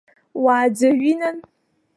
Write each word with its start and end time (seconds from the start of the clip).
Уааӡырҩи, 0.43 1.15
нан. 1.19 1.37